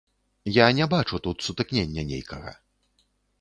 Я 0.55 0.65
не 0.77 0.87
бачу 0.93 1.19
тут 1.27 1.45
сутыкнення 1.49 2.07
нейкага. 2.13 2.55